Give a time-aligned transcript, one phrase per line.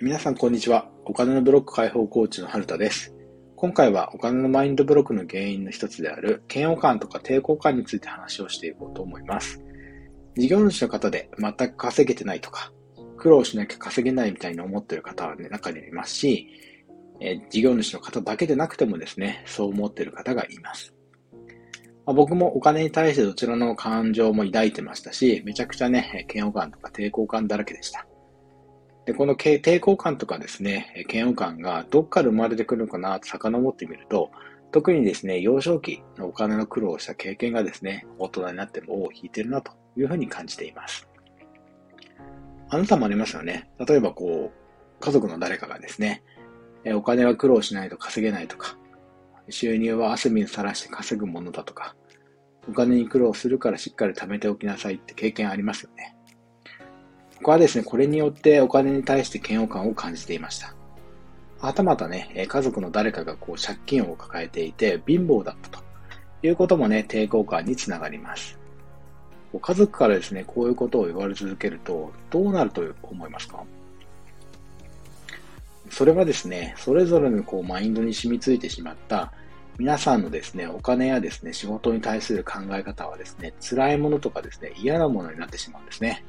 [0.00, 0.88] 皆さんこんにちは。
[1.06, 3.12] お金のブロック解放コーチの春田です。
[3.56, 9.60] 今回はお金のマインドブロックの原因の一つである嫌悪感とか抵抗感について話をしていこうと思います。
[10.36, 12.72] 事業主の方で全く稼げてないとか、
[13.16, 16.46] 苦労しなきゃ稼げないみたいに思ってる方は、ね、中にいますし、
[17.18, 20.94] え事業主の方だけでなくてもですね、そう思ってる方がいます。
[22.06, 28.06] ま、僕もお金に対してどちらの感情も抱いてましたし、めちゃくちゃね、嫌悪感とか抵抗感だらけでした。
[29.08, 34.30] で、この抵抗感とかですね、嫌悪感がどっから生まれてくるのかなと遡ってみると、
[34.70, 41.08] 特にですね、幼少期のお金の苦労をした経験がですね、大人になっても尾を引いてるなというふうに感じています。
[42.68, 43.70] あなたもありますよね。
[43.78, 46.22] 例えばこう、家族の誰かがですね、
[46.84, 48.76] お金は苦労しないと稼げないとか、
[49.48, 51.96] 収入は汗水さらして稼ぐものだとか、
[52.68, 56.14] お金に苦労するからしっかり貯めておきなさいって経験ありますよね。
[57.38, 60.74] 僕はですね、これによってお金に対して嫌悪感を感じていました。
[61.60, 65.84] はたまたね、家族の誰かがこう借金を抱えていて貧乏だったと
[66.42, 68.58] いうこともね、抵抗感につながります。
[69.60, 73.64] 家族からですね、こういうことを言われ続けると、どうなると思いますか？
[75.90, 79.32] それはですね、それぞれのこうマインドに染みついてしまった
[79.78, 86.24] 皆さんのですね、お金やですね、仕事に対する考え方はですね、辛いものとかですね、嫌なものになってしまうんですね。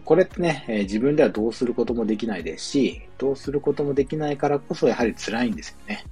[0.00, 6.04] これってね、え、自分ではどうすることもできないですし、どうすることもできないからこそやはり辛いんですよね。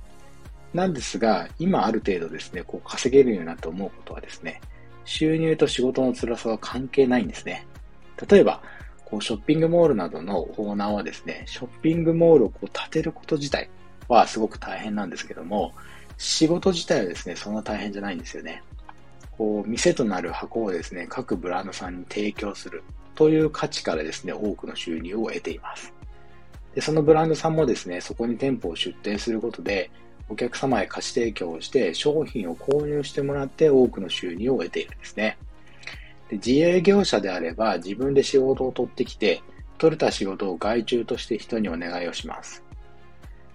[0.75, 4.61] なんですが、今ある程度ですね、こう稼げるようになって思うことはですね、
[5.05, 7.67] 収入と仕事の辛さは関係ないんですね。
[8.29, 8.63] 例えば、
[9.07, 13.71] こうショッピングモールなどのオーナーはですね、ショッピングモールをこう建てること自体
[14.09, 15.73] はすごく大変なんですけども、
[16.19, 18.63] 仕事自体はですね、そんな大変じゃないんですよね。
[19.33, 22.85] こう、店となる箱をですね、各ブランドさんに提供する
[23.21, 25.93] という価値からですね、多くの収入を得ています。
[26.75, 29.91] で、そのブランドさんもですね、そこに店舗を出店することで、
[30.31, 35.37] お客様へ貸し提供をして商品を購入してもらって多くの収入を得ているんですね。
[36.31, 39.43] で自営業者であれば自分で仕事を取ってきて、
[39.77, 42.65] 取れた仕事を外注として人にお願いをします。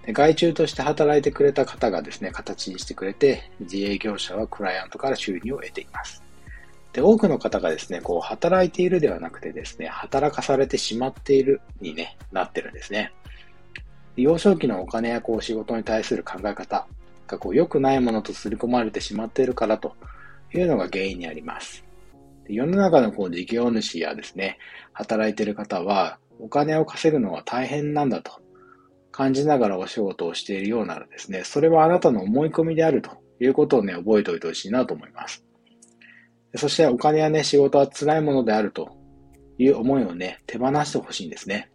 [0.06, 6.25] で外注として働いてくれた方がですね、形にしてくれて、自営業者はクライアントから収入を得ています。
[6.96, 13.12] で、多くの方がですね、こう、働いているではなくてですね、働かされてしまっているにね、なってるんですね。
[14.16, 16.88] 幼少期のお金やこう仕事に対する考え方
[17.28, 19.94] がこう良くないものと刷り込まれてしまっているからと
[20.54, 21.84] いうのが原因にあります。
[22.48, 24.58] 世の中のこう事業主やですね、
[24.94, 28.40] 働いている方はお金を稼ぐのは大変なんだと
[29.12, 35.45] 感じながらお仕事をしているようならですね、それはあなたの思い込みであるということをね、覚えておいてほしいなと思います。
[36.58, 38.98] そしてお金やね、仕事は辛いものであると
[39.58, 41.70] いう思いをね、手放してほしいんですね。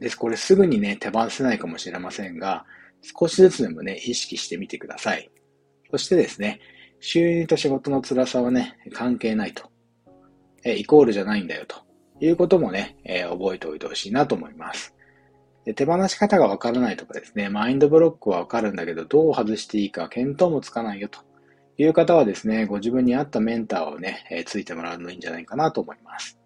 [0.00, 0.16] です。
[0.16, 2.64] これすぐにね、手放せないかもしれませんが、
[3.02, 5.30] 少しずつでもね、意識してみてください。
[5.90, 6.60] そしてですね、
[7.00, 9.70] 収入と仕事の辛さはね、関係ないと。
[10.64, 11.76] えイコールじゃないんだよと
[12.20, 14.94] いうこともね、えー、覚えておいてほしいなと思います。
[15.64, 21.20] で手放し方がわからないとかですね、マインドブロックはわかるんだけど、どう外していいか見当もつかないよと
[21.78, 26.38] いう方はですね、ご自分に合ったメンターをね、えー、ついてもらうのいいんじゃないかなと思います。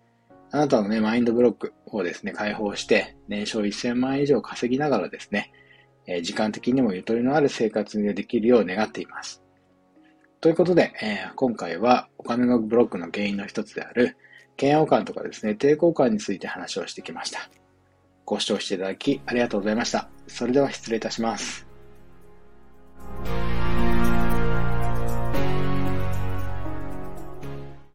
[0.51, 5.51] あなたのね、マインドブロックをですね、解放して、年商1000万円以上稼ぎながらですね、
[6.07, 9.43] えー、時間的にもゆとりのある生活にできるよう願っています。
[10.43, 14.19] ということで、えー、今回はお金のブロックの原因の一つである、
[14.61, 17.49] 嫌悪感とかですね、抵抗感について話をしてきました。
[18.27, 20.09] ご視聴していただきありがとうございました。
[20.27, 21.72] それでは失礼いたします。